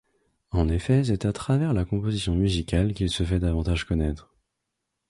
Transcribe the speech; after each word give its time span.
En 0.49 0.67
effet 0.67 1.03
c'est 1.03 1.25
à 1.25 1.31
travers 1.31 1.73
la 1.75 1.85
composition 1.85 2.33
musicale 2.33 2.95
qu'il 2.95 3.11
se 3.11 3.21
fait 3.23 3.37
davantage 3.37 3.85
connaître. 3.85 4.33